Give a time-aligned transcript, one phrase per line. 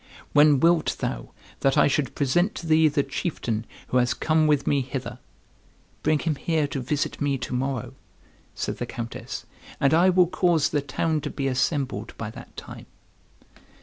[0.33, 1.29] When wilt thou
[1.59, 5.19] that I should present to thee the chieftain who has come with me hither?"
[6.01, 7.93] "Bring him here to visit me to morrow,"
[8.55, 9.45] said the Countess,
[9.79, 12.87] "and I will cause the town to be assembled by that time."